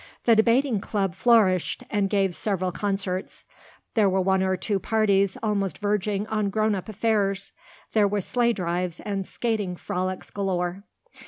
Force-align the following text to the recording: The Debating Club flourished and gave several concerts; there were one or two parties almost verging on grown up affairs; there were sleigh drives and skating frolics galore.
The 0.25 0.35
Debating 0.35 0.79
Club 0.79 1.13
flourished 1.13 1.83
and 1.91 2.09
gave 2.09 2.33
several 2.35 2.71
concerts; 2.71 3.45
there 3.93 4.09
were 4.09 4.19
one 4.19 4.41
or 4.41 4.57
two 4.57 4.79
parties 4.79 5.37
almost 5.43 5.77
verging 5.77 6.25
on 6.25 6.49
grown 6.49 6.73
up 6.73 6.89
affairs; 6.89 7.51
there 7.93 8.07
were 8.07 8.21
sleigh 8.21 8.53
drives 8.53 8.99
and 8.99 9.27
skating 9.27 9.75
frolics 9.75 10.31
galore. 10.31 10.85